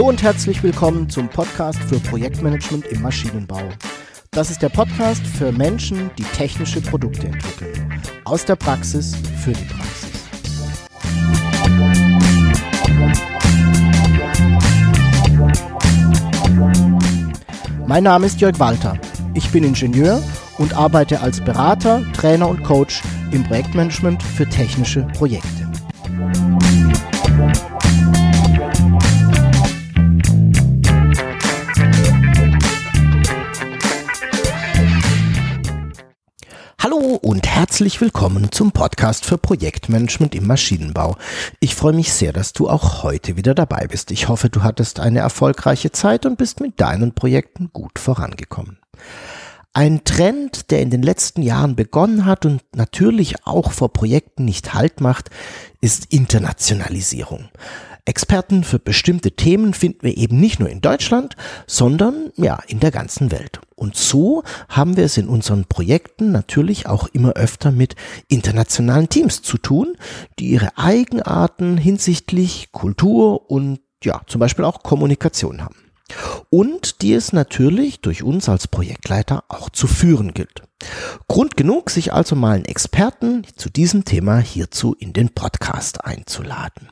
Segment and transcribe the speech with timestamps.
[0.00, 3.60] Hallo und herzlich willkommen zum Podcast für Projektmanagement im Maschinenbau.
[4.30, 8.00] Das ist der Podcast für Menschen, die technische Produkte entwickeln.
[8.24, 9.14] Aus der Praxis
[9.44, 10.08] für die Praxis.
[17.86, 18.98] Mein Name ist Jörg Walter.
[19.34, 20.22] Ich bin Ingenieur
[20.56, 25.70] und arbeite als Berater, Trainer und Coach im Projektmanagement für technische Projekte.
[37.80, 41.16] Herzlich willkommen zum Podcast für Projektmanagement im Maschinenbau.
[41.60, 44.10] Ich freue mich sehr, dass du auch heute wieder dabei bist.
[44.10, 48.76] Ich hoffe, du hattest eine erfolgreiche Zeit und bist mit deinen Projekten gut vorangekommen.
[49.72, 54.74] Ein Trend, der in den letzten Jahren begonnen hat und natürlich auch vor Projekten nicht
[54.74, 55.30] Halt macht,
[55.80, 57.48] ist Internationalisierung.
[58.04, 62.90] Experten für bestimmte Themen finden wir eben nicht nur in Deutschland, sondern ja, in der
[62.90, 63.60] ganzen Welt.
[63.74, 67.96] Und so haben wir es in unseren Projekten natürlich auch immer öfter mit
[68.28, 69.96] internationalen Teams zu tun,
[70.38, 75.89] die ihre Eigenarten hinsichtlich Kultur und ja, zum Beispiel auch Kommunikation haben.
[76.48, 80.62] Und die es natürlich durch uns als Projektleiter auch zu führen gilt.
[81.28, 86.88] Grund genug, sich also mal einen Experten zu diesem Thema hierzu in den Podcast einzuladen.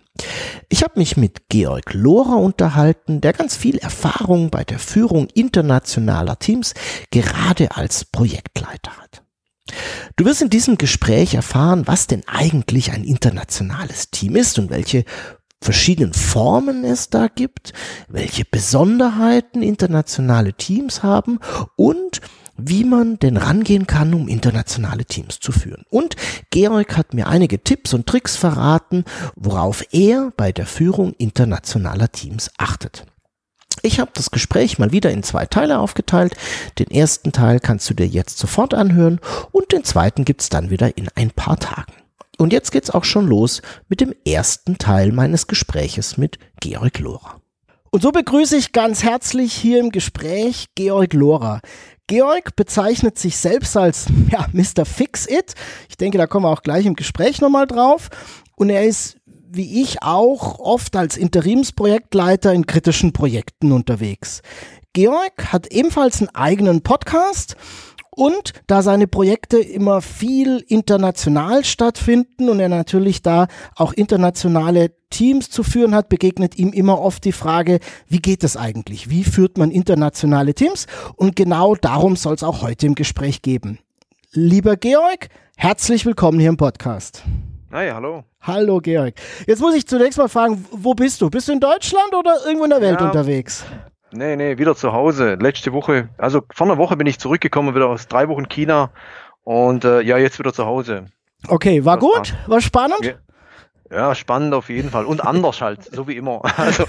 [0.69, 6.39] Ich habe mich mit Georg Lohrer unterhalten, der ganz viel Erfahrung bei der Führung internationaler
[6.39, 6.75] Teams
[7.11, 9.23] gerade als Projektleiter hat.
[10.17, 15.05] Du wirst in diesem Gespräch erfahren, was denn eigentlich ein internationales Team ist und welche
[15.61, 17.73] verschiedenen Formen es da gibt,
[18.09, 21.39] welche Besonderheiten internationale Teams haben
[21.77, 22.21] und
[22.59, 25.85] wie man denn rangehen kann, um internationale Teams zu führen.
[25.91, 26.17] Und
[26.51, 29.05] Georg hat mir einige Tipps und Tricks verraten,
[29.37, 33.07] worauf er bei der Führung internationaler Teams achtet.
[33.83, 36.37] Ich habe das Gespräch mal wieder in zwei Teile aufgeteilt.
[36.81, 39.21] Den ersten Teil kannst du dir jetzt sofort anhören
[39.53, 41.93] und den zweiten gibt's dann wieder in ein paar Tagen.
[42.39, 47.41] Und jetzt geht's auch schon los mit dem ersten Teil meines Gespräches mit Georg Lohrer.
[47.91, 51.61] Und so begrüße ich ganz herzlich hier im Gespräch Georg Lohrer.
[52.07, 54.85] Georg bezeichnet sich selbst als ja, Mr.
[54.85, 55.55] Fix-It.
[55.89, 58.09] Ich denke, da kommen wir auch gleich im Gespräch nochmal drauf.
[58.57, 64.43] Und er ist, wie ich auch, oft als Interimsprojektleiter in kritischen Projekten unterwegs.
[64.93, 67.57] Georg hat ebenfalls einen eigenen Podcast
[68.19, 73.47] und da seine Projekte immer viel international stattfinden und er natürlich da
[73.77, 78.57] auch internationale Teams zu führen hat, begegnet ihm immer oft die Frage, wie geht es
[78.57, 79.09] eigentlich?
[79.09, 80.87] Wie führt man internationale Teams?
[81.15, 83.79] Und genau darum soll es auch heute im Gespräch geben.
[84.33, 87.23] Lieber Georg, herzlich willkommen hier im Podcast.
[87.71, 88.25] Hi, hallo.
[88.41, 89.15] Hallo Georg.
[89.47, 91.31] Jetzt muss ich zunächst mal fragen, wo bist du?
[91.31, 93.65] Bist du in Deutschland oder irgendwo in der Welt ja, unterwegs?
[94.11, 95.35] Nee, nee, wieder zu Hause.
[95.35, 98.91] Letzte Woche, also vor einer Woche bin ich zurückgekommen, wieder aus drei Wochen China
[99.45, 101.07] und äh, ja, jetzt wieder zu Hause.
[101.47, 102.35] Okay, war das gut?
[102.47, 103.05] War spannend?
[103.05, 103.15] Ja.
[103.91, 105.07] Ja, spannend auf jeden Fall.
[105.07, 106.43] Und anders halt, so wie immer.
[106.59, 106.85] Also.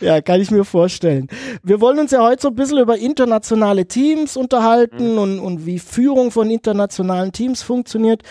[0.00, 1.26] ja, kann ich mir vorstellen.
[1.62, 5.18] Wir wollen uns ja heute so ein bisschen über internationale Teams unterhalten mhm.
[5.18, 8.22] und, und wie Führung von internationalen Teams funktioniert.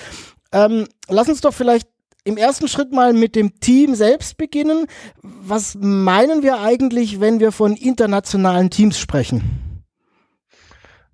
[0.53, 1.88] Ähm, lass uns doch vielleicht
[2.23, 4.85] im ersten Schritt mal mit dem Team selbst beginnen.
[5.21, 9.71] Was meinen wir eigentlich, wenn wir von internationalen Teams sprechen?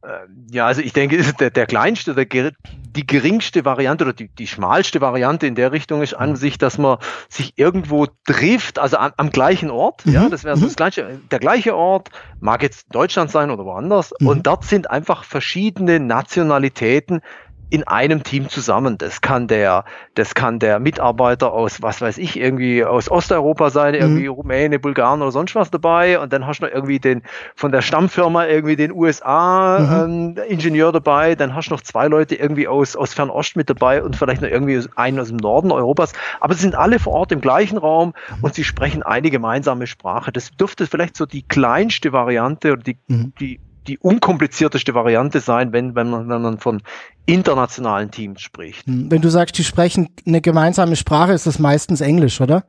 [0.04, 0.10] Äh,
[0.52, 2.52] ja, also ich denke, der, der kleinste, der,
[2.98, 6.78] die geringste Variante oder die, die schmalste Variante in der Richtung ist an sich, dass
[6.78, 6.98] man
[7.30, 10.06] sich irgendwo trifft, also am, am gleichen Ort.
[10.06, 10.14] Mhm.
[10.14, 10.78] Ja, das wäre so das mhm.
[10.78, 14.14] gleiche, der gleiche Ort, mag jetzt Deutschland sein oder woanders.
[14.20, 14.28] Mhm.
[14.28, 17.22] Und dort sind einfach verschiedene Nationalitäten
[17.70, 18.98] in einem Team zusammen.
[18.98, 19.84] Das kann der,
[20.16, 24.02] das kann der Mitarbeiter aus, was weiß ich, irgendwie aus Osteuropa sein, mhm.
[24.02, 26.20] irgendwie Rumäne, Bulgaren oder sonst was dabei.
[26.20, 27.24] Und dann hast du noch irgendwie den,
[27.56, 30.36] von der Stammfirma irgendwie den USA mhm.
[30.38, 31.36] ähm, Ingenieur dabei.
[31.36, 34.50] Dann hast du noch zwei Leute irgendwie aus, aus Fernost mit dabei und vielleicht noch
[34.50, 36.14] irgendwie einen aus dem Norden Europas.
[36.40, 40.32] Aber sie sind alle vor Ort im gleichen Raum und sie sprechen eine gemeinsame Sprache.
[40.32, 43.34] Das dürfte vielleicht so die kleinste Variante oder die, mhm.
[43.40, 46.82] die die unkomplizierteste Variante sein, wenn, wenn, man, wenn man von
[47.26, 48.86] internationalen Teams spricht.
[48.88, 52.64] Hm, wenn du sagst, die sprechen eine gemeinsame Sprache, ist das meistens Englisch, oder?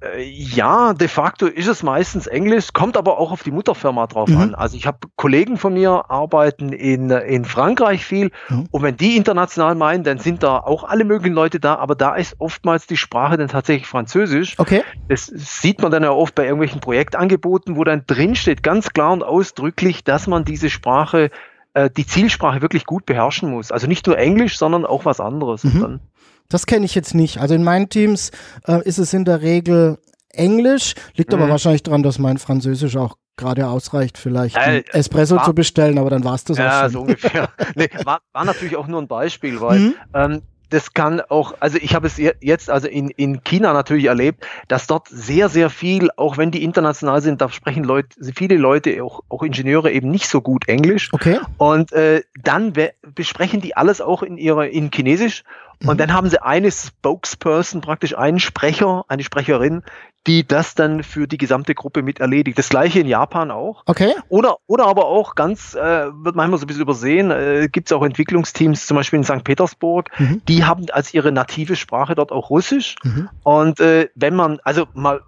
[0.00, 4.28] Äh, ja, de facto ist es meistens Englisch, kommt aber auch auf die Mutterfirma drauf
[4.28, 4.38] mhm.
[4.38, 4.54] an.
[4.54, 8.66] Also ich habe Kollegen von mir arbeiten in, in Frankreich viel mhm.
[8.70, 12.14] und wenn die international meinen, dann sind da auch alle möglichen Leute da, aber da
[12.14, 14.54] ist oftmals die Sprache dann tatsächlich Französisch.
[14.58, 14.82] Okay.
[15.08, 19.12] Das sieht man dann ja oft bei irgendwelchen Projektangeboten, wo dann drin steht ganz klar
[19.12, 21.30] und ausdrücklich, dass man diese Sprache
[21.74, 23.72] äh, die Zielsprache wirklich gut beherrschen muss.
[23.72, 25.64] Also nicht nur Englisch, sondern auch was anderes.
[25.64, 26.00] Mhm.
[26.48, 27.38] Das kenne ich jetzt nicht.
[27.38, 28.30] Also in meinen Teams
[28.66, 29.98] äh, ist es in der Regel
[30.30, 30.94] Englisch.
[31.14, 31.38] Liegt mhm.
[31.40, 35.98] aber wahrscheinlich daran, dass mein Französisch auch gerade ausreicht, vielleicht äh, Espresso war, zu bestellen,
[35.98, 36.90] aber dann war es das ja, auch schon.
[36.90, 37.48] so ungefähr.
[37.76, 39.94] nee, war, war natürlich auch nur ein Beispiel, weil mhm.
[40.12, 44.46] ähm, das kann auch, also ich habe es jetzt also in, in China natürlich erlebt,
[44.68, 49.02] dass dort sehr, sehr viel, auch wenn die international sind, da sprechen Leute, viele Leute,
[49.02, 51.10] auch, auch Ingenieure eben nicht so gut Englisch.
[51.12, 51.38] Okay.
[51.56, 52.74] Und äh, dann
[53.14, 55.44] besprechen die alles auch in ihrer in Chinesisch.
[55.84, 55.98] Und mhm.
[55.98, 59.82] dann haben sie eine Spokesperson, praktisch einen Sprecher, eine Sprecherin,
[60.26, 62.58] die das dann für die gesamte Gruppe mit erledigt.
[62.58, 63.82] Das gleiche in Japan auch.
[63.86, 64.14] Okay.
[64.28, 67.92] Oder, oder aber auch ganz, äh, wird manchmal so ein bisschen übersehen, äh, gibt es
[67.92, 69.44] auch Entwicklungsteams, zum Beispiel in St.
[69.44, 70.42] Petersburg, mhm.
[70.46, 72.96] die haben als ihre native Sprache dort auch Russisch.
[73.04, 73.30] Mhm.
[73.42, 75.22] Und äh, wenn man, also mal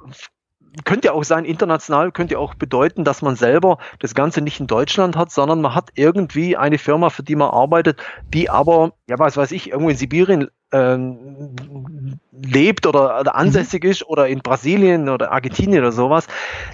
[0.84, 4.60] könnte ja auch sein, international könnte ja auch bedeuten, dass man selber das Ganze nicht
[4.60, 8.00] in Deutschland hat, sondern man hat irgendwie eine Firma, für die man arbeitet,
[8.32, 13.90] die aber, ja, was weiß ich, irgendwo in Sibirien ähm, lebt oder, oder ansässig mhm.
[13.90, 16.26] ist oder in Brasilien oder Argentinien oder sowas,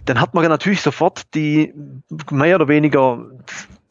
[0.04, 1.72] dann hat man natürlich sofort die
[2.30, 3.26] mehr oder weniger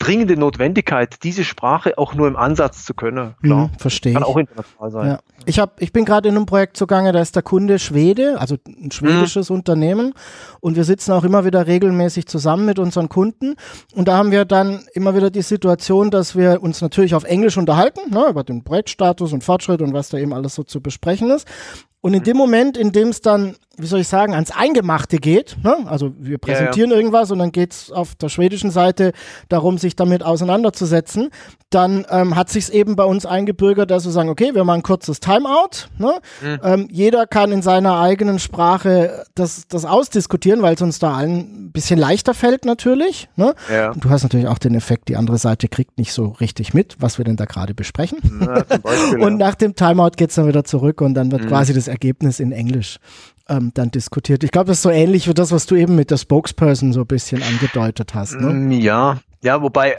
[0.06, 3.33] dringende Notwendigkeit, diese Sprache auch nur im Ansatz zu können.
[3.41, 3.67] Klar.
[3.67, 4.13] Mhm, verstehe.
[4.13, 5.07] Kann auch international sein.
[5.07, 5.19] Ja.
[5.45, 8.56] Ich, hab, ich bin gerade in einem Projekt zugange, da ist der Kunde Schwede, also
[8.68, 9.57] ein schwedisches mhm.
[9.57, 10.13] Unternehmen.
[10.59, 13.56] Und wir sitzen auch immer wieder regelmäßig zusammen mit unseren Kunden.
[13.95, 17.57] Und da haben wir dann immer wieder die Situation, dass wir uns natürlich auf Englisch
[17.57, 21.31] unterhalten, ne, über den Projektstatus und Fortschritt und was da eben alles so zu besprechen
[21.31, 21.47] ist.
[22.02, 25.57] Und in dem Moment, in dem es dann, wie soll ich sagen, ans Eingemachte geht,
[25.63, 25.77] ne?
[25.86, 27.01] also wir präsentieren ja, ja.
[27.01, 29.12] irgendwas und dann geht es auf der schwedischen Seite
[29.50, 31.30] darum, sich damit auseinanderzusetzen,
[31.69, 34.83] dann ähm, hat sich eben bei uns eingebürgert, dass wir sagen, okay, wir machen ein
[34.83, 35.89] kurzes Timeout.
[35.98, 36.13] Ne?
[36.42, 36.60] Mhm.
[36.63, 41.66] Ähm, jeder kann in seiner eigenen Sprache das, das ausdiskutieren, weil es uns da allen
[41.66, 43.28] ein bisschen leichter fällt natürlich.
[43.36, 43.56] Ne?
[43.69, 43.92] Ja.
[43.92, 46.95] Und du hast natürlich auch den Effekt, die andere Seite kriegt nicht so richtig mit,
[47.00, 48.19] was wir denn da gerade besprechen.
[48.24, 51.48] Na, Beispiel, und nach dem Timeout geht es dann wieder zurück und dann wird mhm.
[51.48, 53.00] quasi das Ergebnis in Englisch
[53.50, 54.44] ähm, dann diskutiert.
[54.44, 57.01] Ich glaube, das ist so ähnlich wie das, was du eben mit der Spokesperson so
[57.01, 58.39] ein bisschen angedeutet hast.
[58.39, 58.47] Ne?
[58.47, 59.95] Mm, ja, ja, wobei,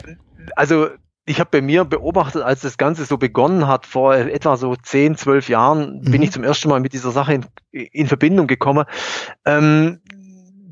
[0.55, 0.87] also
[1.25, 5.17] ich habe bei mir beobachtet, als das Ganze so begonnen hat, vor etwa so 10,
[5.17, 6.11] 12 Jahren, mhm.
[6.11, 8.85] bin ich zum ersten Mal mit dieser Sache in, in Verbindung gekommen.
[9.45, 9.99] Ähm,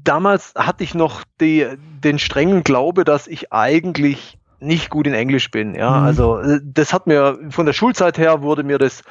[0.04, 1.68] damals hatte ich noch die,
[2.04, 5.76] den strengen Glaube, dass ich eigentlich nicht gut in Englisch bin.
[5.76, 6.06] Ja, mhm.
[6.06, 9.04] also äh, das hat mir von der Schulzeit her wurde mir das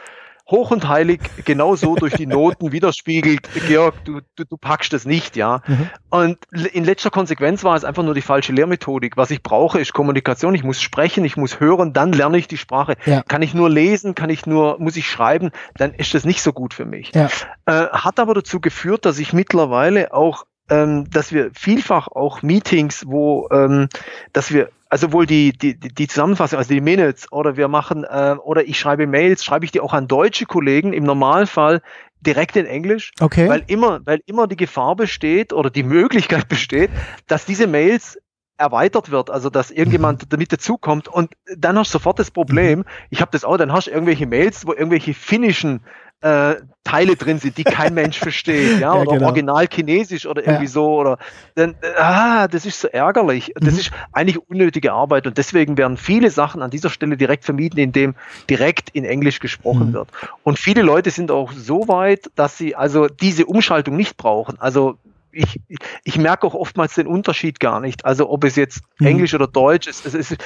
[0.50, 5.36] hoch und heilig genauso durch die Noten widerspiegelt, Georg, du, du, du packst das nicht,
[5.36, 5.62] ja.
[5.66, 5.90] Mhm.
[6.10, 6.38] Und
[6.72, 9.16] in letzter Konsequenz war es einfach nur die falsche Lehrmethodik.
[9.16, 10.54] Was ich brauche, ist Kommunikation.
[10.54, 12.96] Ich muss sprechen, ich muss hören, dann lerne ich die Sprache.
[13.06, 13.22] Ja.
[13.22, 16.52] Kann ich nur lesen, kann ich nur, muss ich schreiben, dann ist das nicht so
[16.52, 17.12] gut für mich.
[17.14, 17.28] Ja.
[17.66, 23.04] Äh, hat aber dazu geführt, dass ich mittlerweile auch ähm, dass wir vielfach auch Meetings,
[23.06, 23.88] wo, ähm,
[24.32, 28.36] dass wir also wohl die, die, die Zusammenfassung, also die Minutes oder wir machen, äh,
[28.44, 31.82] oder ich schreibe Mails, schreibe ich die auch an deutsche Kollegen im Normalfall
[32.20, 33.48] direkt in Englisch, okay.
[33.48, 36.90] weil immer, weil immer die Gefahr besteht oder die Möglichkeit besteht,
[37.26, 38.20] dass diese Mails
[38.56, 40.28] erweitert wird, also dass irgendjemand mhm.
[40.28, 42.84] damit dazukommt und dann hast du sofort das Problem, mhm.
[43.10, 45.80] ich habe das auch, dann hast du irgendwelche Mails, wo irgendwelche finnischen
[46.20, 49.26] äh, Teile drin sind, die kein Mensch versteht, ja, ja oder genau.
[49.26, 50.70] original chinesisch oder irgendwie ja.
[50.70, 51.18] so, oder
[51.54, 53.52] dann, ah, das ist so ärgerlich.
[53.56, 53.80] Das mhm.
[53.80, 58.14] ist eigentlich unnötige Arbeit und deswegen werden viele Sachen an dieser Stelle direkt vermieden, indem
[58.48, 59.92] direkt in Englisch gesprochen mhm.
[59.94, 60.08] wird.
[60.42, 64.58] Und viele Leute sind auch so weit, dass sie also diese Umschaltung nicht brauchen.
[64.60, 64.96] Also
[65.32, 65.60] ich,
[66.04, 68.04] ich merke auch oftmals den Unterschied gar nicht.
[68.04, 69.06] Also ob es jetzt mhm.
[69.08, 70.36] Englisch oder Deutsch ist, es ist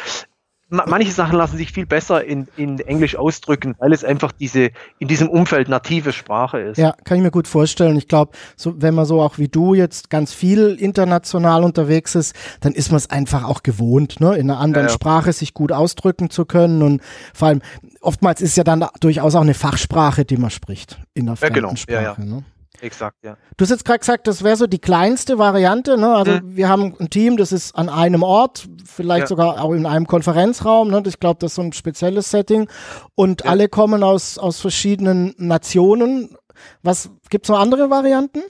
[0.71, 5.09] manche Sachen lassen sich viel besser in, in Englisch ausdrücken, weil es einfach diese in
[5.09, 6.77] diesem Umfeld native Sprache ist.
[6.77, 7.97] Ja, kann ich mir gut vorstellen.
[7.97, 12.35] Ich glaube, so, wenn man so auch wie du jetzt ganz viel international unterwegs ist,
[12.61, 14.95] dann ist man es einfach auch gewohnt, ne, in einer anderen ja, ja.
[14.95, 17.63] Sprache sich gut ausdrücken zu können und vor allem
[18.01, 21.61] oftmals ist ja dann durchaus auch eine Fachsprache, die man spricht in der fremden ja,
[21.61, 21.77] genau.
[21.77, 22.25] Sprache.
[22.25, 22.45] Ne?
[22.81, 23.37] Exakt, ja.
[23.57, 25.99] Du hast jetzt gerade gesagt, das wäre so die kleinste Variante.
[25.99, 26.15] Ne?
[26.15, 26.57] Also mhm.
[26.57, 29.27] wir haben ein Team, das ist an einem Ort, vielleicht ja.
[29.27, 30.89] sogar auch in einem Konferenzraum.
[30.89, 31.03] Ne?
[31.07, 32.69] Ich glaube, das ist so ein spezielles Setting.
[33.15, 33.51] Und ja.
[33.51, 36.37] alle kommen aus, aus verschiedenen Nationen.
[36.83, 38.43] Was gibt es noch andere Varianten?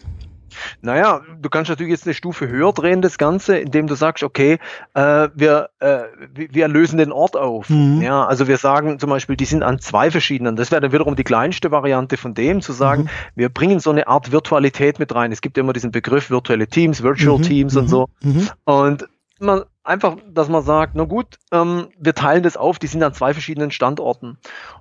[0.80, 4.58] Naja, du kannst natürlich jetzt eine Stufe höher drehen, das Ganze, indem du sagst, okay,
[4.94, 7.68] äh, wir, äh, wir lösen den Ort auf.
[7.70, 8.00] Mhm.
[8.02, 10.56] Ja, also wir sagen zum Beispiel, die sind an zwei verschiedenen.
[10.56, 13.08] Das wäre dann wiederum die kleinste Variante von dem, zu sagen, mhm.
[13.34, 15.32] wir bringen so eine Art Virtualität mit rein.
[15.32, 17.42] Es gibt immer diesen Begriff virtuelle Teams, Virtual mhm.
[17.42, 17.88] Teams und mhm.
[17.88, 18.08] so.
[18.22, 18.48] Mhm.
[18.64, 19.08] Und
[19.40, 23.14] man einfach, dass man sagt, na gut, ähm, wir teilen das auf, die sind an
[23.14, 24.38] zwei verschiedenen Standorten.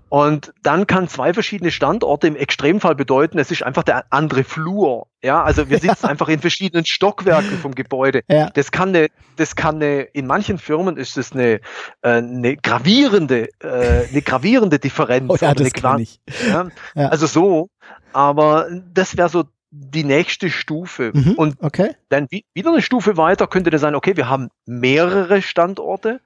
[0.10, 5.08] Und dann kann zwei verschiedene Standorte im Extremfall bedeuten, es ist einfach der andere Flur.
[5.22, 6.10] Ja, also wir sitzen ja.
[6.10, 8.22] einfach in verschiedenen Stockwerken vom Gebäude.
[8.30, 8.50] Ja.
[8.52, 11.60] Das kann eine, das kann eine, in manchen Firmen ist das eine,
[12.02, 15.30] äh, eine gravierende, äh, eine gravierende Differenz.
[15.30, 16.20] Oh ja, das eine, ich.
[16.48, 16.68] Ja.
[16.96, 17.70] Also so,
[18.14, 21.12] aber das wäre so die nächste Stufe.
[21.13, 21.91] Mhm, Und okay.
[22.09, 26.21] dann wie- wieder eine Stufe weiter könnte das sein, okay, wir haben mehrere Standorte.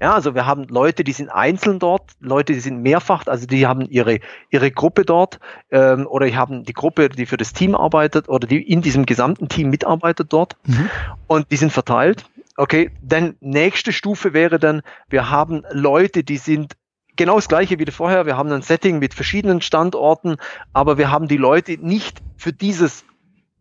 [0.00, 3.66] Ja, also wir haben Leute, die sind einzeln dort, Leute, die sind mehrfach, also die
[3.66, 4.18] haben ihre,
[4.50, 5.38] ihre Gruppe dort
[5.70, 9.06] ähm, oder die haben die Gruppe, die für das Team arbeitet oder die in diesem
[9.06, 10.90] gesamten Team mitarbeitet dort Mhm.
[11.28, 12.24] und die sind verteilt.
[12.56, 16.74] Okay, dann nächste Stufe wäre dann, wir haben Leute, die sind
[17.16, 18.26] genau das gleiche wie vorher.
[18.26, 20.36] Wir haben ein Setting mit verschiedenen Standorten,
[20.72, 23.04] aber wir haben die Leute nicht für dieses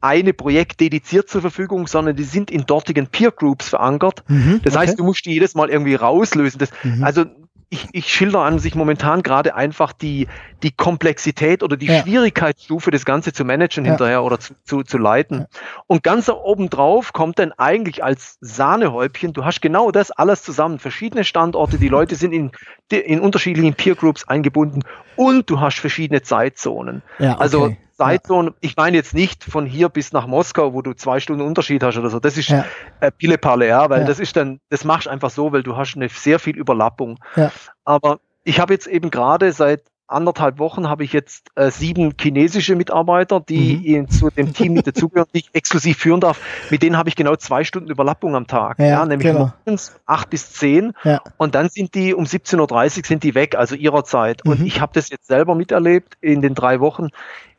[0.02, 4.24] eine Projekt dediziert zur Verfügung, sondern die sind in dortigen Peer Groups verankert.
[4.28, 4.88] Mhm, Das okay.
[4.88, 6.60] heißt, du musst die jedes Mal irgendwie rauslösen.
[6.60, 7.04] Das, Mhm.
[7.04, 7.26] Also
[7.74, 10.28] ich, ich schilder an sich momentan gerade einfach die,
[10.62, 12.02] die Komplexität oder die Ja.
[12.02, 13.92] Schwierigkeitsstufe, das Ganze zu managen Ja.
[13.92, 15.40] hinterher oder zu, zu, zu leiten.
[15.40, 15.46] Ja.
[15.88, 21.24] Und ganz obendrauf kommt dann eigentlich als Sahnehäubchen, du hast genau das alles zusammen, verschiedene
[21.24, 22.52] Standorte, die Leute sind in,
[22.90, 24.84] in unterschiedlichen Peer Groups eingebunden
[25.16, 27.02] und du hast verschiedene Zeitzonen.
[27.18, 27.42] ja, okay.
[27.42, 31.42] Also Zeitzone, ich meine jetzt nicht von hier bis nach Moskau, wo du zwei Stunden
[31.44, 32.20] Unterschied hast oder so.
[32.20, 32.66] Das ist Ja.
[33.00, 34.08] äh, Pillepalle, ja, weil Ja.
[34.08, 37.20] das ist dann, das machst du einfach so, weil du hast eine sehr viel Überlappung.
[37.36, 37.52] Ja.
[37.86, 42.76] Aber ich habe jetzt eben gerade seit anderthalb Wochen habe ich jetzt äh, sieben chinesische
[42.76, 43.86] Mitarbeiter, die Mhm.
[43.86, 46.40] in, zu dem Team mit dazugehören, die ich exklusiv führen darf.
[46.70, 48.78] Mit denen habe ich genau zwei Stunden Überlappung am Tag.
[48.80, 49.54] Ja, nämlich genau.
[49.66, 51.22] morgens acht bis zehn Ja.
[51.38, 54.46] und dann sind die um 17.30 Uhr sind die weg, also ihrer Zeit.
[54.46, 54.66] Und Mhm.
[54.68, 57.08] ich habe das jetzt selber miterlebt in den drei Wochen,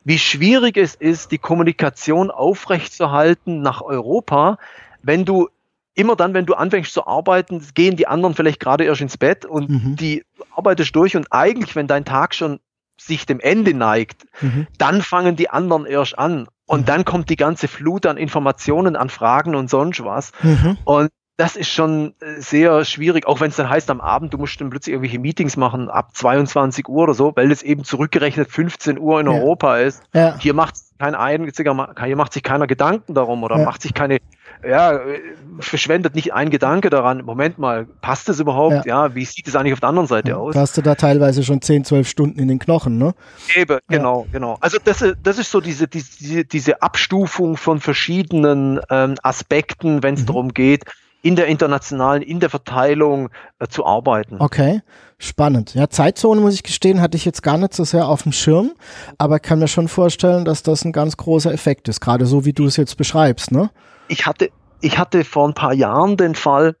[0.05, 4.57] wie schwierig es ist, die Kommunikation aufrechtzuerhalten nach Europa,
[5.01, 5.49] wenn du
[5.95, 9.45] immer dann, wenn du anfängst zu arbeiten, gehen die anderen vielleicht gerade erst ins Bett
[9.45, 9.95] und Mhm.
[9.95, 10.23] die
[10.55, 12.59] arbeitest durch und eigentlich, wenn dein Tag schon
[12.97, 14.67] sich dem Ende neigt, Mhm.
[14.77, 16.47] dann fangen die anderen erst an.
[16.67, 16.85] Und Mhm.
[16.85, 20.31] dann kommt die ganze Flut an Informationen, an Fragen und sonst was.
[20.43, 20.77] Mhm.
[20.83, 24.37] Und das ist schon äh, sehr schwierig, auch wenn es dann heißt am Abend, du
[24.37, 28.49] musst dann plötzlich irgendwelche Meetings machen ab 22 Uhr oder so, weil es eben zurückgerechnet
[28.49, 29.33] 15 Uhr in Ja.
[29.33, 30.01] Europa ist.
[30.13, 30.37] Ja.
[30.39, 33.65] Hier macht kein einziger, hier macht sich keiner Gedanken darum oder Ja.
[33.65, 34.19] macht sich keine,
[34.65, 35.19] ja, äh,
[35.59, 37.25] verschwendet nicht ein Gedanke daran.
[37.25, 38.85] Moment mal, passt das überhaupt?
[38.85, 40.53] Ja, wie sieht es eigentlich auf der anderen Seite aus?
[40.53, 43.13] Da hast du da teilweise schon 10, 12 Stunden in den Knochen, ne?
[43.55, 44.55] Eben, genau, genau.
[44.61, 50.13] Also das, ist- das ist so diese, diese, diese Abstufung von verschiedenen ähm, Aspekten, wenn
[50.13, 50.25] es Mhm.
[50.27, 50.85] darum geht,
[51.25, 54.35] in der internationalen, in der Verteilung äh, zu arbeiten.
[54.37, 54.81] Okay,
[55.17, 55.73] spannend.
[55.73, 58.73] Ja, Zeitzone, muss ich gestehen, hatte ich jetzt gar nicht so sehr auf dem Schirm,
[59.17, 62.53] aber kann mir schon vorstellen, dass das ein ganz großer Effekt ist, gerade so wie
[62.53, 63.71] du es jetzt beschreibst, ne?
[64.07, 64.51] Ich hatte,
[64.81, 66.75] ich hatte vor ein paar Jahren den Fall,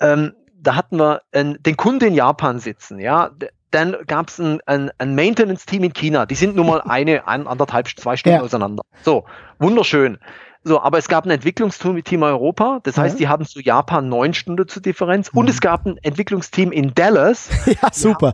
[0.00, 3.30] ähm, da hatten wir einen, den Kunden in Japan sitzen, ja.
[3.74, 6.26] Dann gab es ein, ein, ein Maintenance-Team in China.
[6.26, 8.42] Die sind nun mal eine, ein, anderthalb, zwei Stunden Ja.
[8.44, 8.84] auseinander.
[9.02, 9.24] So,
[9.58, 10.18] wunderschön.
[10.66, 12.80] So, aber es gab ein Entwicklungsteam mit Team Europa.
[12.84, 13.18] Das heißt, Ja.
[13.18, 15.28] die haben zu Japan neun Stunden zur Differenz.
[15.34, 15.50] Und Mhm.
[15.50, 17.50] es gab ein Entwicklungsteam in Dallas.
[17.82, 18.32] Ja, super.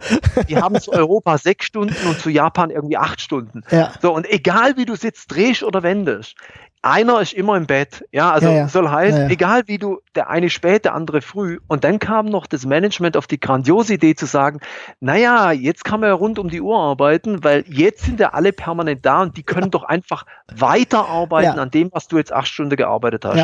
[0.49, 3.63] Die haben zu Europa sechs Stunden und zu Japan irgendwie acht Stunden.
[3.71, 6.37] Ja, So, und egal wie du sitzt, drehst oder wendest,
[6.83, 8.05] einer ist immer im Bett.
[8.11, 8.69] Ja, also Ja, ja.
[8.69, 11.59] soll heißen, Ja, egal wie du, der eine spät, der andere früh.
[11.69, 14.61] Und dann kam noch das Management auf die grandiose Idee zu sagen,
[15.01, 18.53] naja, jetzt kann man ja rund um die Uhr arbeiten, weil jetzt sind ja alle
[18.53, 22.77] permanent da und die können doch einfach weiterarbeiten an dem, was du jetzt acht Stunden
[22.77, 23.37] gearbeitet hast.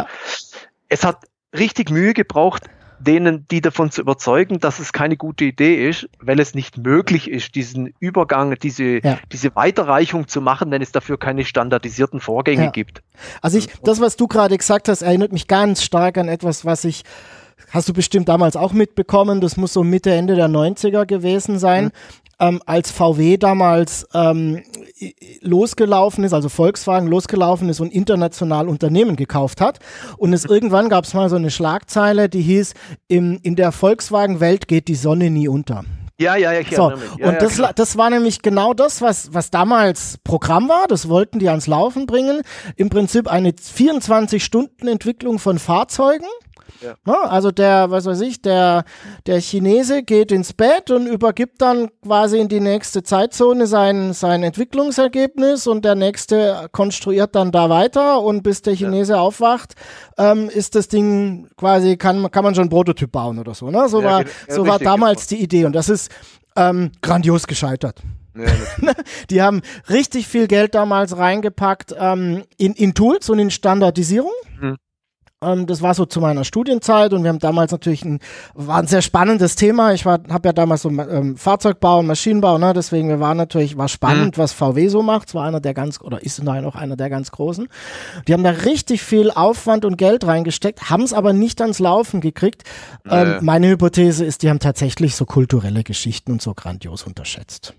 [0.89, 1.25] Es hat
[1.57, 2.65] richtig Mühe gebraucht,
[2.99, 7.31] denen, die davon zu überzeugen, dass es keine gute Idee ist, weil es nicht möglich
[7.31, 9.19] ist, diesen Übergang, diese, Ja.
[9.33, 12.71] diese Weiterreichung zu machen, wenn es dafür keine standardisierten Vorgänge Ja.
[12.71, 13.03] gibt.
[13.43, 16.85] also ich, das, was du gerade gesagt hast, erinnert mich ganz stark an etwas, was
[16.85, 17.03] ich,
[17.71, 21.91] hast du bestimmt damals auch mitbekommen, das muss so Mitte, Ende der 90er gewesen sein.
[22.39, 24.63] Ähm, als VW damals ähm,
[25.41, 29.79] losgelaufen ist, also Volkswagen losgelaufen ist und international Unternehmen gekauft hat.
[30.19, 32.75] Und es irgendwann gab es mal so eine Schlagzeile, die hieß,
[33.09, 35.85] im, in der Volkswagen-Welt geht die Sonne nie unter.
[36.19, 37.19] Ja, ja, ja, ich So, erinnere mich.
[37.19, 37.73] Ja, und ja, das, klar.
[37.75, 40.87] das war nämlich genau das, was, was damals Programm war.
[40.89, 42.41] Das wollten die ans Laufen bringen.
[42.77, 46.27] Im Prinzip eine 24-Stunden-Entwicklung von Fahrzeugen.
[46.81, 46.95] Ja.
[47.07, 48.85] Ja, also der, was weiß ich, der,
[49.27, 54.43] der Chinese geht ins Bett und übergibt dann quasi in die nächste Zeitzone sein, sein
[54.43, 59.75] Entwicklungsergebnis und der nächste konstruiert dann da weiter und bis der Chinese aufwacht,
[60.19, 63.71] ähm, ist das Ding quasi, kann, kann man schon einen Prototyp bauen oder so.
[63.71, 63.89] Ne?
[63.89, 66.11] So, Ja, war, ja, so war damals die Idee und das ist
[66.57, 68.03] ähm, grandios gescheitert.
[68.35, 68.93] Ja.
[69.31, 74.33] Die haben richtig viel Geld damals reingepackt ähm, in, in Tools und in Standardisierung.
[74.61, 74.77] Mhm.
[75.45, 78.21] Ähm, das war so zu meiner Studienzeit und wir haben damals natürlich ein,
[78.55, 79.93] war ein sehr spannendes Thema.
[79.93, 82.73] Ich war, habe ja damals so ähm, Fahrzeugbau und Maschinenbau, ne?
[82.73, 85.29] deswegen wir waren natürlich, war spannend, was VW so macht.
[85.29, 87.69] Es war einer der ganz, oder ist noch einer der ganz großen.
[88.27, 92.21] Die haben da richtig viel Aufwand und Geld reingesteckt, haben es aber nicht ans Laufen
[92.23, 92.63] gekriegt.
[93.09, 93.39] Ähm, Nee.
[93.43, 97.75] meine Hypothese ist, die haben tatsächlich so kulturelle Geschichten und so grandios unterschätzt.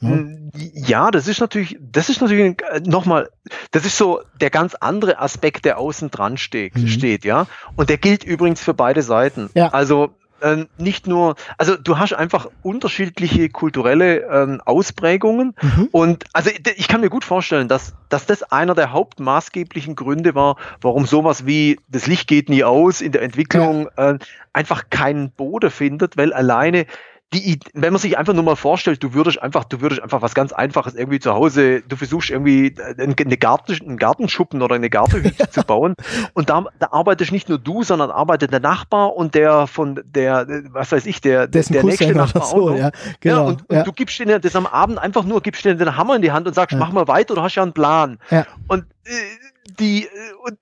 [0.00, 0.50] Ne?
[0.74, 3.28] Ja, das ist natürlich, das ist natürlich nochmal,
[3.72, 6.88] das ist so der ganz andere Aspekt, der außen dran steht, mhm.
[6.88, 7.46] steht, ja.
[7.76, 9.50] Und der gilt übrigens für beide Seiten.
[9.54, 9.68] Ja.
[9.68, 15.88] Also ähm, nicht nur, also du hast einfach unterschiedliche kulturelle ähm, Ausprägungen mhm.
[15.90, 20.56] und also ich kann mir gut vorstellen, dass, dass das einer der hauptmaßgeblichen Gründe war,
[20.80, 24.12] warum sowas wie das Licht geht nie aus in der Entwicklung ja.
[24.12, 24.18] äh,
[24.52, 26.86] einfach keinen Boden findet, weil alleine
[27.34, 30.34] die, wenn man sich einfach nur mal vorstellt, du würdest einfach, du würdest einfach was
[30.34, 35.48] ganz Einfaches irgendwie zu Hause, du versuchst irgendwie eine Garten, einen Gartenschuppen oder eine Gartenhütte
[35.50, 35.94] zu bauen
[36.32, 40.46] und da, da arbeitest nicht nur du, sondern arbeitet der Nachbar und der von der,
[40.70, 42.78] was weiß ich, der, Dessen der nächste Nachbar so, auch noch.
[42.78, 43.78] Ja, genau, ja, und, ja.
[43.80, 46.32] und du gibst denen das am Abend einfach nur, gibst denen den Hammer in die
[46.32, 48.18] Hand und sagst, mach mal weiter, du hast ja einen Plan.
[48.68, 49.10] Und äh,
[49.78, 50.08] die, äh,
[50.44, 50.58] und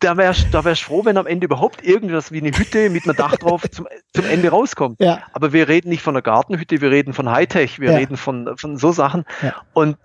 [0.00, 3.16] da wärst da wärst froh, wenn am Ende überhaupt irgendwas wie eine Hütte mit einem
[3.16, 5.00] Dach drauf zum, zum Ende rauskommt.
[5.00, 5.22] Ja.
[5.32, 7.98] Aber wir reden nicht von einer Gartenhütte, wir reden von Hightech, wir ja.
[7.98, 9.24] reden von, von so Sachen.
[9.40, 9.54] Ja.
[9.72, 9.96] Und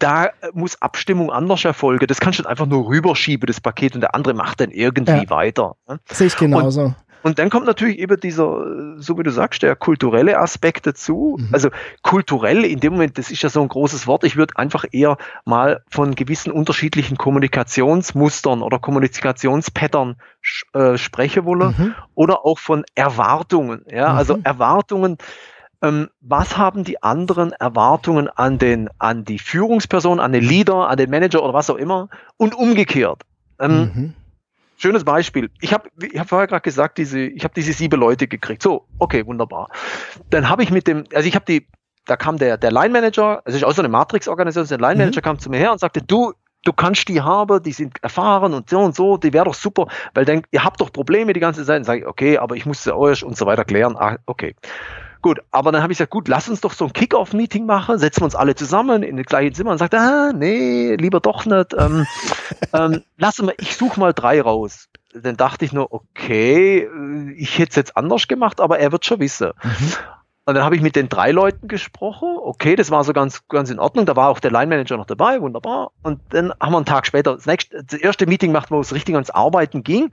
[0.00, 2.06] da muss Abstimmung anders erfolgen.
[2.08, 5.76] Das kannst du einfach nur rüberschieben, das Paket, und der andere macht dann irgendwie weiter.
[5.88, 6.00] Ne?
[6.10, 6.82] Sehe ich genauso.
[6.82, 11.38] Und, und dann kommt natürlich eben dieser, so wie du sagst, der kulturelle Aspekt dazu.
[11.40, 11.48] Mhm.
[11.52, 11.70] Also
[12.02, 14.24] kulturell in dem Moment, das ist ja so ein großes Wort.
[14.24, 15.16] Ich würde einfach eher
[15.46, 20.16] mal von gewissen unterschiedlichen Kommunikationsmustern oder Kommunikationspattern
[20.74, 21.94] äh, sprechen wollen mhm.
[22.14, 23.86] oder auch von Erwartungen.
[23.90, 24.40] Ja, also mhm.
[24.40, 25.16] also Erwartungen
[25.80, 30.98] ähm, was haben die anderen Erwartungen an den, an die Führungsperson, an den Leader, an
[30.98, 33.22] den Manager oder was auch immer und umgekehrt.
[33.58, 34.14] Ähm, mhm.
[34.76, 35.50] Schönes Beispiel.
[35.60, 38.62] Ich habe ich hab vorher gerade gesagt, diese, ich habe diese sieben Leute gekriegt.
[38.62, 39.68] So, okay, wunderbar.
[40.30, 41.66] Dann habe ich mit dem, also ich habe die,
[42.06, 45.20] da kam der, der Line Manager, also ich aus so eine Matrix-Organisation, der Line Manager
[45.20, 45.24] mhm.
[45.24, 46.32] kam zu mir her und sagte, du,
[46.64, 49.86] du kannst die haben, die sind erfahren und so und so, die wäre doch super,
[50.14, 51.76] weil dann, ihr habt doch Probleme die ganze Zeit.
[51.76, 53.96] Dann sage ich, okay, aber ich muss sie euch und so weiter klären.
[53.96, 54.54] Ah, okay.
[55.24, 58.20] Gut, aber dann habe ich gesagt, gut, lass uns doch so ein Kick-Off-Meeting machen, setzen
[58.20, 61.72] wir uns alle zusammen in das gleiche Zimmer und sagt, ah, nee, lieber doch nicht.
[61.78, 62.06] Ähm,
[62.74, 64.90] ähm, lass mal, ich suche mal drei raus.
[65.14, 66.86] Dann dachte ich nur, okay,
[67.38, 69.52] ich hätte es jetzt anders gemacht, aber er wird schon wissen.
[69.62, 69.92] Mhm.
[70.44, 72.28] Und dann habe ich mit den drei Leuten gesprochen.
[72.42, 74.04] Okay, das war so ganz, ganz in Ordnung.
[74.04, 75.92] Da war auch der Line Manager noch dabei, wunderbar.
[76.02, 78.92] Und dann haben wir einen Tag später das, nächste, das erste Meeting gemacht, wo es
[78.92, 80.12] richtig ans Arbeiten ging.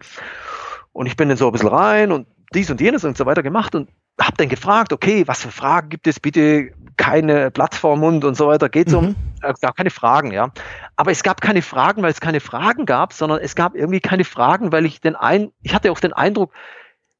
[0.93, 3.43] Und ich bin dann so ein bisschen rein und dies und jenes und so weiter
[3.43, 6.19] gemacht und habe dann gefragt, okay, was für Fragen gibt es?
[6.19, 8.69] Bitte keine Plattformmund und so weiter.
[8.69, 8.99] Geht es mhm.
[8.99, 10.51] um, äh, gab keine Fragen, ja.
[10.95, 14.23] Aber es gab keine Fragen, weil es keine Fragen gab, sondern es gab irgendwie keine
[14.23, 16.53] Fragen, weil ich den ein, ich hatte auch den Eindruck,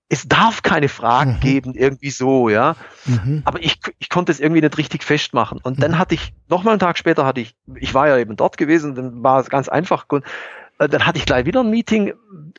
[0.09, 1.39] es darf keine Fragen mhm.
[1.39, 2.75] geben, irgendwie so, ja.
[3.05, 3.43] Mhm.
[3.45, 5.59] Aber ich, ich konnte es irgendwie nicht richtig festmachen.
[5.63, 5.81] Und mhm.
[5.81, 8.93] dann hatte ich, nochmal einen Tag später hatte ich, ich war ja eben dort gewesen,
[8.93, 10.05] dann war es ganz einfach.
[10.11, 12.13] Äh, dann hatte ich gleich wieder ein Meeting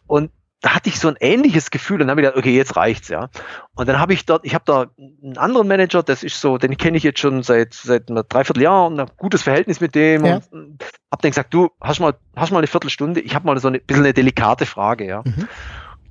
[0.07, 0.31] und
[0.63, 3.09] da hatte ich so ein ähnliches Gefühl und dann habe ich gedacht, okay, jetzt reicht's,
[3.09, 3.29] ja.
[3.75, 6.77] Und dann habe ich dort, ich habe da einen anderen Manager, das ist so, den
[6.77, 10.41] kenne ich jetzt schon seit seit einem Dreivierteljahr und ein gutes Verhältnis mit dem ja.
[10.53, 13.69] und habe dann gesagt, du hast mal hast mal eine Viertelstunde, ich habe mal so
[13.69, 15.23] ein bisschen eine delikate Frage, ja.
[15.25, 15.49] Mhm.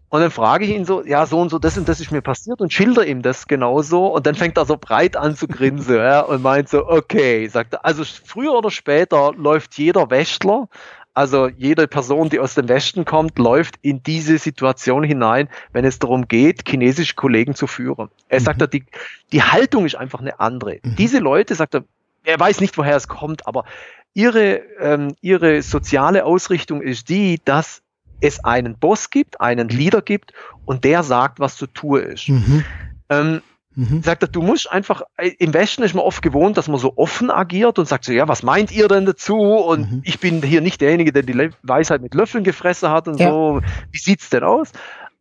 [0.10, 2.22] Und dann frage ich ihn so, ja, so und so, das und das ist mir
[2.22, 4.08] passiert und schilder ihm das genauso.
[4.08, 7.76] Und dann fängt er so breit an zu grinsen ja, und meint so, okay, sagt
[7.76, 10.68] er, also früher oder später läuft jeder Wäschler
[11.14, 16.00] also jede Person, die aus dem Westen kommt, läuft in diese Situation hinein, wenn es
[16.00, 18.10] darum geht, chinesische Kollegen zu führen.
[18.30, 18.44] Er mhm.
[18.46, 18.86] sagt, die,
[19.32, 20.80] die Haltung ist einfach eine andere.
[20.84, 20.96] Mhm.
[20.96, 21.84] Diese Leute, sagt er,
[22.24, 23.66] er weiß nicht, woher es kommt, aber
[24.14, 27.82] ihre, ähm, ihre soziale Ausrichtung ist die, dass
[28.22, 30.34] es einen Boss gibt, einen Leader gibt
[30.66, 32.30] und der sagt, was zu tun ist.
[32.30, 32.64] Mhm.
[33.10, 33.42] Ähm,
[33.76, 34.04] Mhm.
[34.04, 36.94] Sagt er, du musst einfach, äh, im Westen ist man oft gewohnt, dass man so
[36.98, 39.38] offen agiert und sagt so, ja, was meint ihr denn dazu?
[39.38, 40.02] Und mhm.
[40.04, 43.30] ich bin hier nicht derjenige, der die Weisheit mit Löffeln gefressen hat und ja.
[43.30, 43.62] so.
[43.92, 44.74] Wie sieht's denn aus?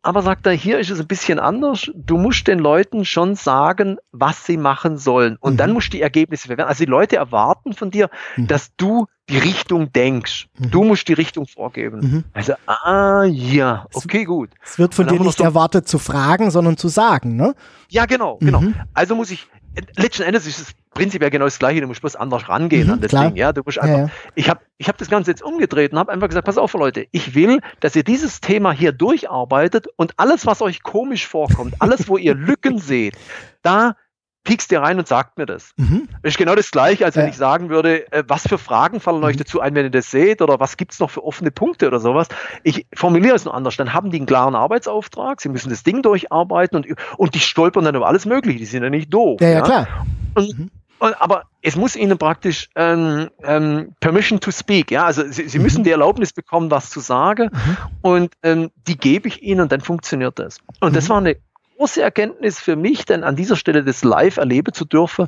[0.03, 1.91] Aber sagt er, hier ist es ein bisschen anders.
[1.93, 5.37] Du musst den Leuten schon sagen, was sie machen sollen.
[5.39, 5.57] Und mhm.
[5.57, 6.69] dann musst du die Ergebnisse verwerten.
[6.69, 8.47] Also die Leute erwarten von dir, mhm.
[8.47, 10.47] dass du die Richtung denkst.
[10.57, 10.71] Mhm.
[10.71, 11.99] Du musst die Richtung vorgeben.
[11.99, 12.23] Mhm.
[12.33, 14.49] Also, ah, ja, okay, gut.
[14.63, 17.53] Es wird von dir nicht erwartet zu fragen, sondern zu sagen, ne?
[17.89, 18.61] Ja, genau, genau.
[18.61, 18.75] Mhm.
[18.93, 19.47] Also muss ich,
[19.95, 23.01] letzten Endes ist es prinzipiell genau das Gleiche, du musst bloß anders rangehen mhm, an
[23.01, 23.27] das klar.
[23.27, 23.35] Ding.
[23.37, 24.11] Ja, du musst einfach, ja, ja.
[24.35, 27.07] ich habe ich hab das Ganze jetzt umgedreht und habe einfach gesagt, pass auf Leute,
[27.11, 32.07] ich will, dass ihr dieses Thema hier durcharbeitet und alles, was euch komisch vorkommt, alles,
[32.07, 33.17] wo ihr Lücken seht,
[33.61, 33.95] da
[34.43, 35.71] piekst ihr rein und sagt mir das.
[35.77, 36.07] Mhm.
[36.23, 37.29] Das ist genau das gleiche, als wenn ja.
[37.29, 39.25] ich sagen würde, äh, was für Fragen fallen mhm.
[39.25, 41.99] euch dazu ein, wenn ihr das seht, oder was gibt's noch für offene Punkte oder
[41.99, 42.27] sowas.
[42.63, 43.77] Ich formuliere es nur anders.
[43.77, 47.85] Dann haben die einen klaren Arbeitsauftrag, sie müssen das Ding durcharbeiten und, und die stolpern
[47.85, 49.39] dann über alles Mögliche, die sind ja nicht doof.
[49.41, 49.61] Ja, ja, ja.
[49.61, 49.87] klar.
[50.33, 50.71] Und, mhm.
[50.99, 55.59] und, aber es muss ihnen praktisch ähm, ähm, Permission to speak, ja, also sie, sie
[55.59, 55.83] müssen mhm.
[55.83, 57.77] die Erlaubnis bekommen, was zu sagen mhm.
[58.01, 60.57] und ähm, die gebe ich ihnen und dann funktioniert das.
[60.79, 61.09] Und das mhm.
[61.09, 61.35] war eine
[61.81, 65.27] große Erkenntnis für mich, denn an dieser Stelle das live erleben zu dürfen.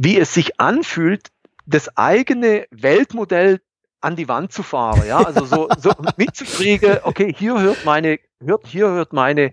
[0.00, 1.28] wie es sich anfühlt,
[1.66, 3.60] das eigene Weltmodell
[4.00, 8.66] an die Wand zu fahren, ja, also so, so mitzukriegen, okay, hier hört meine, hört,
[8.68, 9.52] hier hört meine,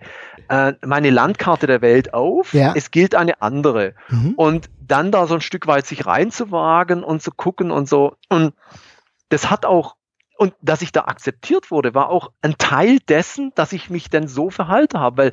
[0.50, 2.74] äh, meine Landkarte der Welt auf, ja.
[2.76, 3.96] es gilt eine andere.
[4.10, 4.34] Mhm.
[4.36, 8.16] Und dann da so ein Stück weit sich reinzuwagen und zu gucken und so.
[8.30, 8.54] Und
[9.30, 9.96] das hat auch
[10.38, 14.28] und dass ich da akzeptiert wurde, war auch ein Teil dessen, dass ich mich denn
[14.28, 15.32] so verhalten habe, weil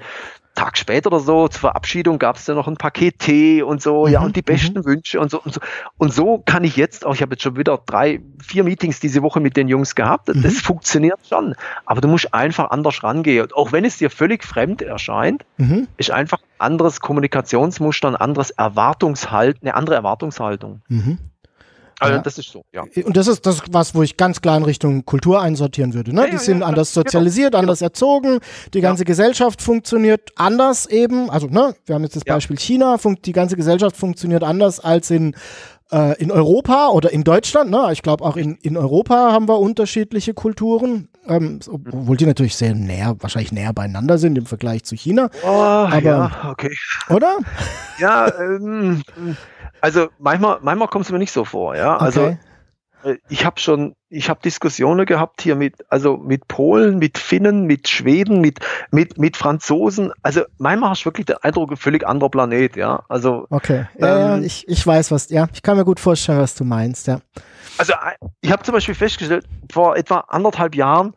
[0.54, 4.06] Tag später oder so zur Verabschiedung gab es ja noch ein Paket Tee und so,
[4.06, 4.12] mhm.
[4.12, 4.84] ja, und die besten mhm.
[4.84, 5.60] Wünsche und so und so.
[5.96, 9.22] Und so kann ich jetzt auch, ich habe jetzt schon wieder drei, vier Meetings diese
[9.22, 10.28] Woche mit den Jungs gehabt.
[10.28, 10.42] Mhm.
[10.42, 11.54] Das funktioniert schon.
[11.86, 13.44] Aber du musst einfach anders rangehen.
[13.44, 15.88] Und auch wenn es dir völlig fremd erscheint, mhm.
[15.96, 20.82] ist einfach ein anderes Kommunikationsmuster, ein anderes Erwartungshalt, eine andere Erwartungshaltung.
[22.02, 22.22] Also ja.
[22.22, 22.84] das ist so, ja.
[23.04, 26.12] Und das ist das, was, wo ich ganz klar in Richtung Kultur einsortieren würde.
[26.14, 26.22] Ne?
[26.22, 27.04] Ja, die sind ja, anders genau.
[27.04, 27.60] sozialisiert, genau.
[27.60, 28.40] anders erzogen,
[28.74, 31.30] die ganze Gesellschaft funktioniert anders eben.
[31.30, 35.34] Also, ne, wir haben jetzt das Beispiel China, die ganze Gesellschaft funktioniert anders als in
[35.92, 37.90] äh, in Europa oder in Deutschland, ne?
[37.92, 42.74] ich glaube auch in, in Europa haben wir unterschiedliche Kulturen, ähm, obwohl die natürlich sehr
[42.74, 45.28] näher, wahrscheinlich näher beieinander sind im Vergleich zu China.
[45.44, 46.74] Oh, Aber, ja, okay.
[47.10, 47.36] Oder?
[47.98, 49.02] Ja, ähm,
[49.82, 51.98] also manchmal, manchmal kommt es mir nicht so vor, ja.
[51.98, 52.38] Also okay.
[53.04, 57.64] Äh, ich habe schon, ich habe Diskussionen gehabt hier mit, also mit Polen, mit Finnen,
[57.64, 60.12] mit Schweden, mit, mit, mit Franzosen.
[60.22, 63.02] Also manchmal hast du wirklich den Eindruck, ein völlig anderer Planet, ja.
[63.08, 63.46] Also.
[63.50, 63.86] Okay.
[63.98, 65.48] Ja, ähm, ja, ich, ich weiß was, ja.
[65.52, 67.20] Ich kann mir gut vorstellen, was du meinst, ja.
[67.78, 67.94] Also
[68.40, 71.14] ich habe zum Beispiel festgestellt, vor etwa anderthalb Jahren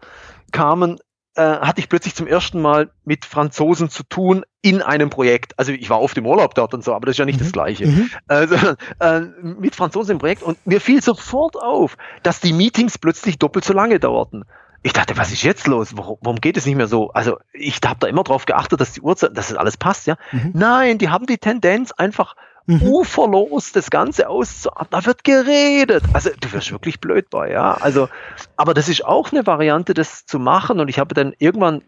[0.52, 1.00] kamen
[1.36, 5.58] äh, hatte ich plötzlich zum ersten Mal mit Franzosen zu tun in einem Projekt.
[5.58, 7.44] Also ich war oft im Urlaub dort und so, aber das ist ja nicht mhm.
[7.44, 7.88] das Gleiche.
[7.88, 8.10] Mhm.
[8.28, 8.56] Also,
[9.00, 13.66] äh, mit Franzosen im Projekt und mir fiel sofort auf, dass die Meetings plötzlich doppelt
[13.66, 14.46] so lange dauerten.
[14.82, 15.98] Ich dachte, was ist jetzt los?
[15.98, 17.10] Warum, geht es nicht mehr so?
[17.10, 20.16] Also ich habe da immer drauf geachtet, dass die Uhrzeit, dass das alles passt, ja.
[20.32, 20.52] Mhm.
[20.54, 22.82] Nein, die haben die Tendenz einfach mhm.
[22.82, 24.88] uferlos das Ganze auszuatmen.
[24.92, 26.04] Da wird geredet.
[26.14, 27.76] Also du wirst wirklich blöd bei, ja.
[27.76, 28.10] Also,
[28.58, 30.80] aber das ist auch eine Variante, das zu machen.
[30.80, 31.82] Und ich habe dann irgendwann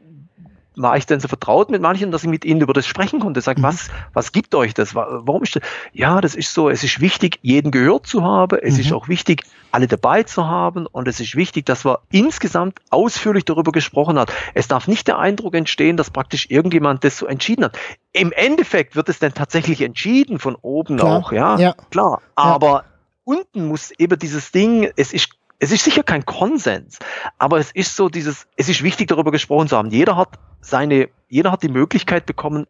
[0.78, 3.42] war ich dann so vertraut mit manchen, dass ich mit ihnen über das sprechen konnte.
[3.42, 3.63] Sag, mhm.
[3.63, 4.96] was, was gibt euch das?
[4.96, 5.63] Warum ist das?
[5.94, 6.70] Ja, das ist so.
[6.70, 8.60] Es ist wichtig, jeden gehört zu haben.
[8.62, 8.80] Es mhm.
[8.82, 10.86] ist auch wichtig, alle dabei zu haben.
[10.86, 14.32] Und es ist wichtig, dass wir insgesamt ausführlich darüber gesprochen haben.
[14.54, 17.78] Es darf nicht der Eindruck entstehen, dass praktisch irgendjemand das so entschieden hat.
[18.13, 21.18] Im Endeffekt wird es dann tatsächlich entschieden von oben klar.
[21.18, 21.76] auch, ja, ja.
[21.90, 22.22] klar.
[22.36, 22.84] Aber ja.
[23.24, 27.00] unten muss eben dieses Ding, es ist es ist sicher kein Konsens,
[27.38, 29.89] aber es ist so dieses, es ist wichtig darüber gesprochen zu haben.
[29.89, 32.67] Jeder hat seine, jeder hat die Möglichkeit bekommen,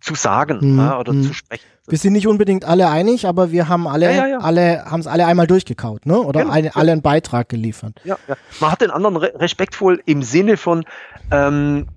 [0.00, 1.24] zu sagen hm, ja, oder hm.
[1.24, 1.64] zu sprechen.
[1.88, 5.06] Wir sind nicht unbedingt alle einig, aber wir haben alle, ja, ja, alle, haben es
[5.06, 6.20] alle einmal durchgekaut, ne?
[6.20, 8.00] Oder genau, eine, alle einen Beitrag geliefert.
[8.04, 8.36] Ja, ja.
[8.60, 10.84] Man hat den anderen re respektvoll im Sinne von
[11.32, 11.88] ähm,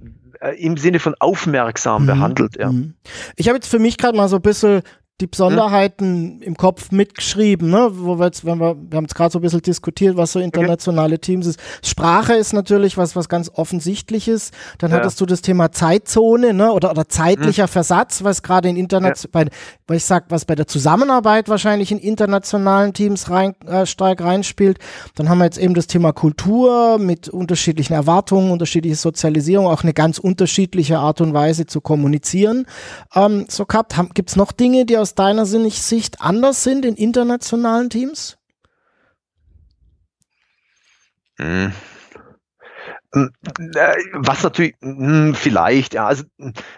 [0.41, 2.07] äh, im Sinne von aufmerksam mhm.
[2.07, 2.57] behandelt.
[2.57, 2.71] Ja.
[2.71, 2.95] Mhm.
[3.35, 4.81] Ich habe jetzt für mich gerade mal so ein bisschen
[5.21, 6.41] die Besonderheiten hm?
[6.41, 7.89] im Kopf mitgeschrieben, ne?
[7.93, 10.39] wo wir jetzt, wenn wir, wir haben jetzt gerade so ein bisschen diskutiert, was so
[10.39, 11.21] internationale okay.
[11.21, 11.59] Teams ist.
[11.83, 14.51] Sprache ist natürlich was, was ganz offensichtliches.
[14.77, 14.97] Dann ja.
[14.97, 16.69] hattest du das Thema Zeitzone, ne?
[16.69, 17.69] Oder, oder zeitlicher hm.
[17.69, 19.29] Versatz, was gerade in Internet, ja.
[19.31, 19.45] bei,
[19.87, 24.79] weil ich sag, was bei der Zusammenarbeit wahrscheinlich in internationalen Teams rein, äh, stark reinspielt.
[25.15, 29.93] Dann haben wir jetzt eben das Thema Kultur mit unterschiedlichen Erwartungen, unterschiedliche Sozialisierung, auch eine
[29.93, 32.65] ganz unterschiedliche Art und Weise zu kommunizieren.
[33.15, 36.95] Ähm, so gehabt, gibt es noch Dinge, die aus aus deiner Sicht anders sind in
[36.95, 38.39] internationalen Teams?
[41.37, 41.73] Hm.
[43.13, 43.29] hm
[43.75, 46.23] äh, was natürlich, hm, vielleicht, ja, also,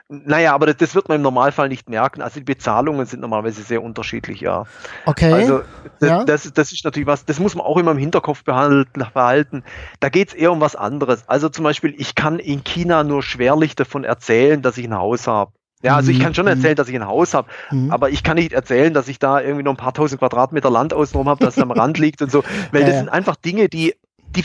[0.10, 2.22] naja, aber das, das, wird man im Normalfall nicht merken.
[2.22, 4.66] Also die Bezahlungen sind normalerweise sehr unterschiedlich, ja.
[5.06, 5.32] Okay.
[5.32, 5.62] Also
[6.02, 6.26] das, ja.
[6.26, 9.64] das, das ist natürlich was, das muss man auch immer im Hinterkopf behalten.
[10.02, 11.24] Da geht es eher um was anderes.
[11.30, 15.28] Also zum Beispiel, ich kann in China nur schwerlich davon erzählen, dass ich ein Haus
[15.28, 15.54] habe.
[15.84, 16.52] Ja, also ich kann schon mhm.
[16.52, 17.92] erzählen, dass ich ein Haus habe, mhm.
[17.92, 20.94] aber ich kann nicht erzählen, dass ich da irgendwie noch ein paar tausend Quadratmeter Land
[20.94, 23.94] außenrum habe, das am Rand liegt und so, weil das sind einfach Dinge, die,
[24.36, 24.44] die,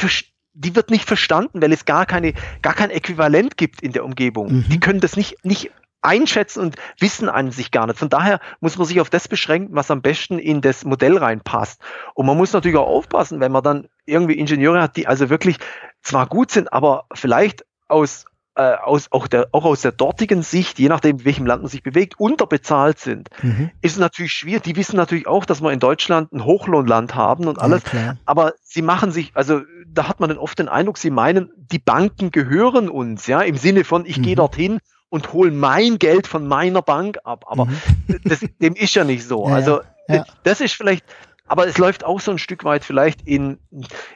[0.52, 4.52] die wird nicht verstanden, weil es gar keine, gar kein Äquivalent gibt in der Umgebung.
[4.52, 4.64] Mhm.
[4.68, 5.70] Die können das nicht, nicht
[6.02, 7.98] einschätzen und wissen an sich gar nicht.
[7.98, 11.80] Von daher muss man sich auf das beschränken, was am besten in das Modell reinpasst.
[12.14, 15.58] Und man muss natürlich auch aufpassen, wenn man dann irgendwie Ingenieure hat, die also wirklich
[16.02, 20.78] zwar gut sind, aber vielleicht aus äh, aus, auch, der, auch aus der dortigen Sicht,
[20.78, 23.70] je nachdem, in welchem Land man sich bewegt, unterbezahlt sind, mhm.
[23.80, 24.62] ist es natürlich schwierig.
[24.62, 27.82] Die wissen natürlich auch, dass wir in Deutschland ein Hochlohnland haben und alles.
[27.92, 31.50] Ja, aber sie machen sich, also da hat man dann oft den Eindruck, sie meinen,
[31.56, 34.22] die Banken gehören uns, ja, im Sinne von, ich mhm.
[34.22, 37.44] gehe dorthin und hole mein Geld von meiner Bank ab.
[37.46, 37.80] Aber mhm.
[38.24, 39.46] das, dem ist ja nicht so.
[39.52, 40.24] Ja, also ja.
[40.42, 41.04] das ist vielleicht
[41.52, 43.58] aber es läuft auch so ein Stück weit vielleicht in,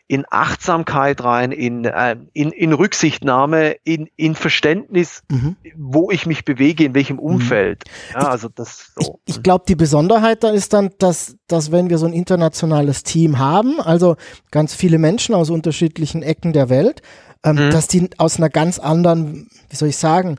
[0.07, 5.57] in Achtsamkeit rein, in, äh, in, in Rücksichtnahme, in, in Verständnis, mhm.
[5.77, 7.23] wo ich mich bewege, in welchem mhm.
[7.23, 7.85] Umfeld.
[8.15, 9.21] Ja, ich, also das so.
[9.27, 13.03] Ich, ich glaube, die Besonderheit da ist dann, dass, dass wenn wir so ein internationales
[13.03, 14.17] Team haben, also
[14.51, 17.03] ganz viele Menschen aus unterschiedlichen Ecken der Welt,
[17.45, 17.71] ähm, mhm.
[17.71, 20.39] dass die aus einer ganz anderen, wie soll ich sagen,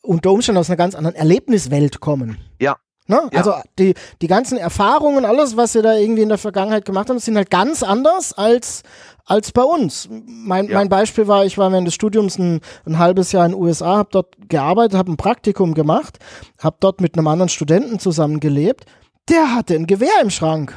[0.00, 2.38] unter Umständen aus einer ganz anderen Erlebniswelt kommen.
[2.58, 2.78] Ja.
[3.10, 3.28] Ne?
[3.32, 3.38] Ja.
[3.38, 7.18] Also die, die ganzen Erfahrungen, alles, was sie da irgendwie in der Vergangenheit gemacht haben,
[7.18, 8.84] sind halt ganz anders als,
[9.26, 10.08] als bei uns.
[10.08, 10.74] Mein, ja.
[10.74, 13.96] mein Beispiel war, ich war während des Studiums ein, ein halbes Jahr in den USA,
[13.96, 16.20] habe dort gearbeitet, habe ein Praktikum gemacht,
[16.60, 18.84] habe dort mit einem anderen Studenten zusammengelebt.
[19.28, 20.76] Der hatte ein Gewehr im Schrank.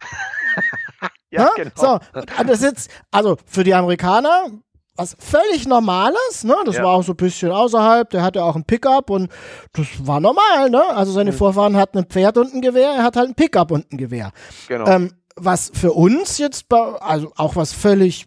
[1.30, 1.70] ja, genau.
[1.76, 2.00] So,
[2.44, 4.46] das jetzt, also für die Amerikaner
[4.98, 6.56] was völlig Normales, ne?
[6.64, 6.82] Das ja.
[6.82, 8.10] war auch so ein bisschen außerhalb.
[8.10, 9.30] Der hatte auch ein Pickup und
[9.72, 10.84] das war normal, ne?
[10.90, 11.36] Also seine mhm.
[11.36, 14.32] Vorfahren hatten ein Pferd und ein Gewehr, er hat halt ein Pickup und ein Gewehr.
[14.66, 14.86] Genau.
[14.86, 18.26] Ähm, was für uns jetzt, also auch was völlig,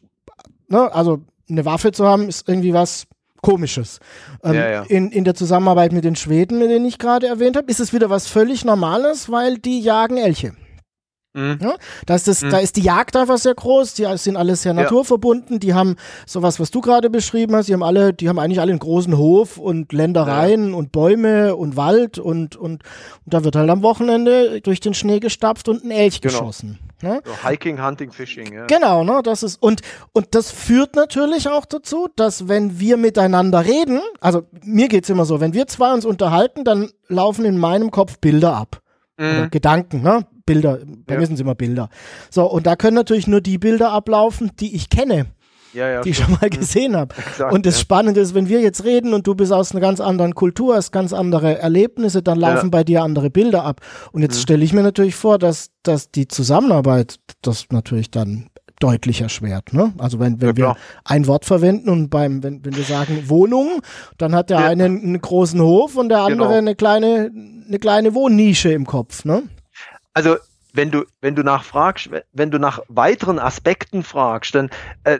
[0.69, 0.91] ne?
[0.93, 3.05] Also eine Waffe zu haben, ist irgendwie was
[3.41, 3.99] Komisches.
[4.43, 4.81] Ähm, ja, ja.
[4.84, 7.91] In, in der Zusammenarbeit mit den Schweden, mit denen ich gerade erwähnt habe, ist es
[7.91, 10.53] wieder was völlig Normales, weil die jagen Elche.
[11.34, 11.60] Mhm.
[11.62, 12.50] Ja, da, ist das, mhm.
[12.50, 16.60] da ist die Jagd einfach sehr groß, die sind alle sehr naturverbunden, die haben sowas,
[16.60, 19.58] was du gerade beschrieben hast, die haben alle, die haben eigentlich alle einen großen Hof
[19.58, 20.76] und Ländereien ja.
[20.76, 22.84] und Bäume und Wald und, und, und,
[23.26, 26.39] da wird halt am Wochenende durch den Schnee gestapft und ein Elch genau.
[26.39, 26.80] geschossen.
[27.02, 27.22] Ne?
[27.26, 28.65] So Hiking, Hunting, Fishing, ja.
[28.65, 33.63] Genau, ne, das ist, und, und das führt natürlich auch dazu, dass wenn wir miteinander
[33.63, 37.89] reden, also mir geht's immer so, wenn wir zwei uns unterhalten, dann laufen in meinem
[37.89, 38.82] Kopf Bilder ab.
[39.21, 39.51] Mhm.
[39.51, 40.25] Gedanken, ne?
[40.45, 41.19] Bilder, bei ja.
[41.19, 41.89] mir sind es immer Bilder.
[42.29, 45.27] So, und da können natürlich nur die Bilder ablaufen, die ich kenne.
[45.73, 46.57] Ja, ja, die ich schon mal mhm.
[46.57, 47.15] gesehen habe.
[47.51, 47.81] Und das ja.
[47.81, 50.91] Spannende ist, wenn wir jetzt reden und du bist aus einer ganz anderen Kultur, hast
[50.91, 53.79] ganz andere Erlebnisse, dann laufen bei dir andere Bilder ab.
[54.12, 54.41] Und jetzt mhm.
[54.41, 58.49] stelle ich mir natürlich vor, dass, dass die Zusammenarbeit das natürlich dann
[58.84, 59.74] deutlich erschwert.
[59.74, 59.94] Ne?
[59.98, 63.82] Also wenn, wenn ja, wir ein Wort verwenden und beim, wenn, wenn wir sagen Wohnung,
[64.17, 64.67] dann hat der ja.
[64.67, 66.58] eine einen großen Hof und der andere genau.
[66.58, 67.32] eine kleine,
[67.67, 69.26] eine kleine Wohnnische im Kopf.
[69.26, 69.44] Ne?
[70.13, 70.38] also
[70.74, 74.70] wenn du, wenn du nachfragst, wenn du nach weiteren Aspekten fragst, dann,
[75.04, 75.20] äh,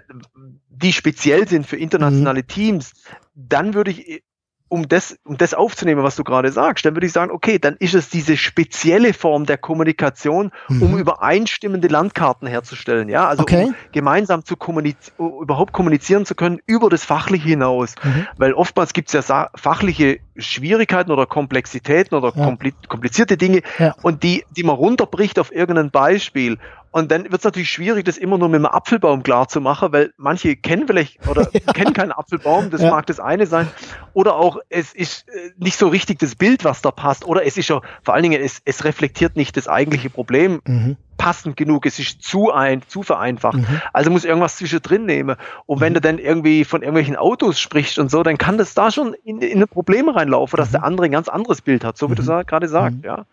[0.70, 2.48] die speziell sind für internationale mhm.
[2.48, 2.94] Teams,
[3.36, 4.24] dann würde ich
[4.72, 7.76] um das, um das aufzunehmen, was du gerade sagst, dann würde ich sagen, okay, dann
[7.80, 10.82] ist es diese spezielle Form der Kommunikation, mhm.
[10.82, 13.66] um übereinstimmende Landkarten herzustellen, ja, also okay.
[13.66, 18.28] um gemeinsam zu kommuniz überhaupt kommunizieren zu können über das Fachliche hinaus, mhm.
[18.38, 22.58] weil oftmals gibt es ja fachliche Schwierigkeiten oder Komplexitäten oder ja.
[22.88, 23.94] komplizierte Dinge ja.
[24.04, 26.58] und die, die man runterbricht auf irgendein Beispiel
[26.92, 29.94] und dann wird es natürlich schwierig, das immer nur mit einem Apfelbaum klar zu machen,
[29.94, 31.74] weil manche kennen vielleicht oder ja.
[31.74, 32.92] kennen keinen Apfelbaum, das ja.
[32.92, 33.70] mag das eine sein.
[34.14, 37.26] Oder auch, es ist äh, nicht so richtig das Bild, was da passt.
[37.26, 40.98] Oder es ist ja, vor allen Dingen, es, es reflektiert nicht das eigentliche Problem mhm.
[41.18, 41.86] passend genug.
[41.86, 43.60] Es ist zu ein, zu vereinfacht.
[43.60, 43.82] Mhm.
[43.94, 45.38] Also muss irgendwas zwischendrin nehmen.
[45.68, 45.96] Und wenn mhm.
[45.96, 49.40] du dann irgendwie von irgendwelchen Autos sprichst und so, dann kann das da schon in,
[49.40, 50.74] in ein Problem reinlaufen, dass mhm.
[50.74, 52.46] der andere ein ganz anderes Bild hat, so wie du mhm.
[52.46, 53.26] gerade sagst, ja.